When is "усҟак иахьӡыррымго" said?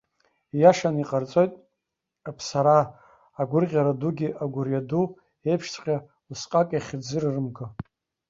6.31-7.65